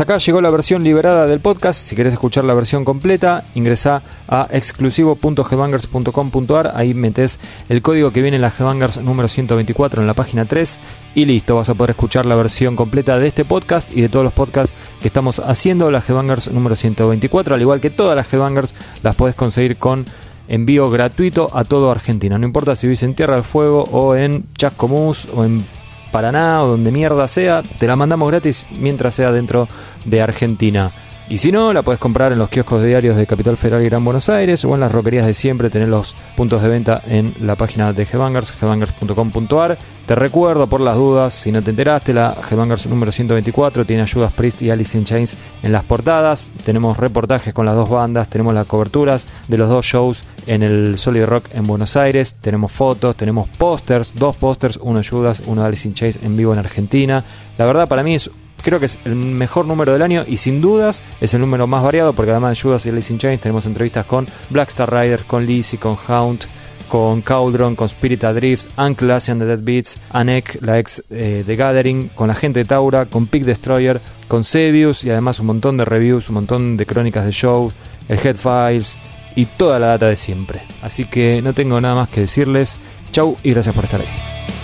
Acá 0.00 0.16
llegó 0.16 0.40
la 0.40 0.48
versión 0.48 0.82
liberada 0.82 1.26
del 1.26 1.40
podcast. 1.40 1.78
Si 1.78 1.94
querés 1.94 2.14
escuchar 2.14 2.44
la 2.44 2.54
versión 2.54 2.86
completa, 2.86 3.44
ingresa 3.54 4.02
a 4.26 4.48
exclusivo.headbangers.com.ar. 4.50 6.72
Ahí 6.74 6.94
metes 6.94 7.38
el 7.68 7.82
código 7.82 8.10
que 8.10 8.22
viene 8.22 8.36
en 8.36 8.40
la 8.40 8.48
Headbangers 8.48 9.02
número 9.02 9.28
124 9.28 10.00
en 10.00 10.06
la 10.06 10.14
página 10.14 10.46
3 10.46 10.78
y 11.14 11.26
listo, 11.26 11.56
vas 11.56 11.68
a 11.68 11.74
poder 11.74 11.90
escuchar 11.90 12.24
la 12.24 12.34
versión 12.34 12.76
completa 12.76 13.18
de 13.18 13.26
este 13.26 13.44
podcast 13.44 13.94
y 13.94 14.00
de 14.00 14.08
todos 14.08 14.24
los 14.24 14.32
podcasts 14.32 14.74
que 15.02 15.08
estamos 15.08 15.38
haciendo. 15.38 15.90
La 15.90 15.98
Headbangers 15.98 16.50
número 16.50 16.76
124, 16.76 17.54
al 17.54 17.60
igual 17.60 17.82
que 17.82 17.90
todas 17.90 18.16
las 18.16 18.32
Headbangers, 18.32 18.74
las 19.02 19.14
podés 19.14 19.34
conseguir 19.34 19.76
con 19.76 20.06
envío 20.48 20.88
gratuito 20.88 21.50
a 21.52 21.64
todo 21.64 21.90
Argentina. 21.90 22.38
No 22.38 22.46
importa 22.46 22.74
si 22.74 22.86
vivís 22.86 23.02
en 23.02 23.14
Tierra 23.14 23.34
del 23.34 23.44
Fuego 23.44 23.82
o 23.92 24.16
en 24.16 24.46
Chascomús 24.56 25.28
o 25.34 25.44
en 25.44 25.62
Paraná 26.10 26.62
o 26.62 26.68
donde 26.68 26.90
mierda 26.90 27.28
sea, 27.28 27.62
te 27.62 27.86
la 27.86 27.96
mandamos 27.96 28.30
gratis 28.30 28.66
mientras 28.78 29.14
sea 29.14 29.32
dentro 29.32 29.68
de 30.04 30.22
Argentina. 30.22 30.90
Y 31.30 31.38
si 31.38 31.52
no, 31.52 31.72
la 31.72 31.82
puedes 31.82 32.00
comprar 32.00 32.32
en 32.32 32.40
los 32.40 32.48
kioscos 32.48 32.82
diarios 32.82 33.16
de 33.16 33.24
Capital 33.24 33.56
Federal 33.56 33.82
y 33.82 33.88
Gran 33.88 34.04
Buenos 34.04 34.28
Aires 34.28 34.64
o 34.64 34.74
en 34.74 34.80
las 34.80 34.90
roquerías 34.90 35.24
de 35.24 35.32
siempre. 35.32 35.70
Tener 35.70 35.86
los 35.86 36.16
puntos 36.36 36.60
de 36.60 36.68
venta 36.68 37.00
en 37.06 37.32
la 37.40 37.54
página 37.54 37.92
de 37.92 38.04
Gbangers, 38.04 38.52
gbangers.com.ar. 38.60 39.78
Te 40.06 40.14
recuerdo 40.16 40.66
por 40.66 40.80
las 40.80 40.96
dudas, 40.96 41.32
si 41.32 41.52
no 41.52 41.62
te 41.62 41.70
enteraste, 41.70 42.12
la 42.12 42.34
Gbangers 42.50 42.86
número 42.86 43.12
124 43.12 43.84
tiene 43.84 44.02
ayudas 44.02 44.32
Priest 44.32 44.60
y 44.62 44.70
Alice 44.70 44.98
in 44.98 45.04
Chains 45.04 45.36
en 45.62 45.70
las 45.70 45.84
portadas. 45.84 46.50
Tenemos 46.64 46.96
reportajes 46.96 47.54
con 47.54 47.64
las 47.64 47.76
dos 47.76 47.88
bandas, 47.88 48.28
tenemos 48.28 48.52
las 48.52 48.66
coberturas 48.66 49.24
de 49.46 49.56
los 49.56 49.68
dos 49.68 49.86
shows 49.86 50.24
en 50.48 50.64
el 50.64 50.98
Solid 50.98 51.26
Rock 51.26 51.44
en 51.54 51.64
Buenos 51.64 51.96
Aires. 51.96 52.34
Tenemos 52.40 52.72
fotos, 52.72 53.14
tenemos 53.14 53.48
pósters, 53.50 54.14
dos 54.16 54.34
pósters, 54.34 54.80
uno 54.82 55.00
de 55.00 55.06
uno 55.46 55.62
de 55.62 55.68
Alice 55.68 55.86
in 55.86 55.94
Chains 55.94 56.24
en 56.24 56.36
vivo 56.36 56.52
en 56.52 56.58
Argentina. 56.58 57.22
La 57.56 57.66
verdad, 57.66 57.86
para 57.86 58.02
mí 58.02 58.16
es 58.16 58.32
creo 58.62 58.80
que 58.80 58.86
es 58.86 58.98
el 59.04 59.14
mejor 59.14 59.66
número 59.66 59.92
del 59.92 60.02
año 60.02 60.24
y 60.26 60.36
sin 60.36 60.60
dudas 60.60 61.02
es 61.20 61.34
el 61.34 61.40
número 61.40 61.66
más 61.66 61.82
variado 61.82 62.12
porque 62.12 62.30
además 62.30 62.56
de 62.56 62.62
Judas 62.62 62.86
y 62.86 62.90
Alice 62.90 63.12
in 63.12 63.18
Chains 63.18 63.40
tenemos 63.40 63.66
entrevistas 63.66 64.06
con 64.06 64.26
Blackstar 64.50 64.92
Riders, 64.92 65.24
con 65.24 65.46
Lizzy, 65.46 65.76
con 65.76 65.96
Hound, 66.08 66.46
con 66.88 67.22
Cauldron, 67.22 67.76
con 67.76 67.86
Spirit 67.86 68.24
Adrift, 68.24 68.68
Anclas 68.76 69.28
and 69.28 69.40
the 69.40 69.46
Dead 69.46 69.60
Beats, 69.62 69.98
Anek, 70.10 70.58
la 70.60 70.78
ex 70.78 71.02
eh, 71.10 71.44
de 71.46 71.56
Gathering, 71.56 72.08
con 72.08 72.28
la 72.28 72.34
gente 72.34 72.60
de 72.60 72.64
Taura, 72.64 73.06
con 73.06 73.26
Pig 73.26 73.44
Destroyer, 73.44 74.00
con 74.28 74.44
Sebius 74.44 75.04
y 75.04 75.10
además 75.10 75.38
un 75.40 75.46
montón 75.46 75.76
de 75.76 75.84
reviews, 75.84 76.28
un 76.28 76.34
montón 76.34 76.76
de 76.76 76.86
crónicas 76.86 77.24
de 77.24 77.32
shows, 77.32 77.72
el 78.08 78.18
Head 78.18 78.36
Files 78.36 78.96
y 79.36 79.46
toda 79.46 79.78
la 79.78 79.86
data 79.88 80.06
de 80.06 80.16
siempre. 80.16 80.62
Así 80.82 81.04
que 81.04 81.40
no 81.42 81.54
tengo 81.54 81.80
nada 81.80 81.94
más 81.94 82.08
que 82.08 82.22
decirles. 82.22 82.76
Chau 83.12 83.36
y 83.42 83.52
gracias 83.52 83.74
por 83.74 83.84
estar 83.84 84.00
ahí. 84.00 84.59